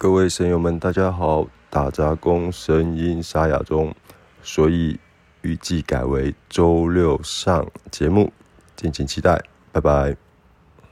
[0.00, 3.92] 各位神友们大家好打杂工声音沙哑中
[4.44, 4.96] 所以
[5.42, 8.32] 预计改为周六上节目
[8.76, 9.42] 敬请期待
[9.72, 10.27] 拜拜。